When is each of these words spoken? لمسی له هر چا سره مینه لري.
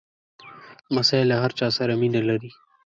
لمسی 0.93 1.21
له 1.29 1.35
هر 1.43 1.51
چا 1.59 1.67
سره 1.77 1.93
مینه 2.01 2.21
لري. 2.29 2.51